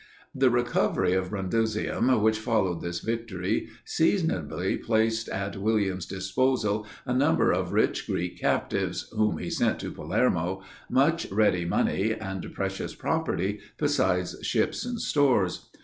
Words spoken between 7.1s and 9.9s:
number of rich Greek captives, whom he sent